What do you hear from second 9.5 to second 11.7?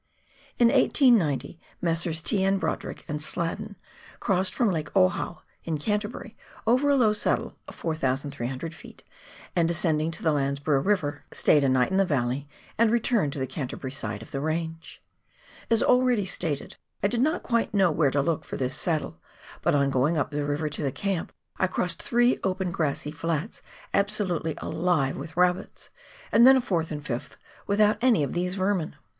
and descending to the Landsborough River, stayed a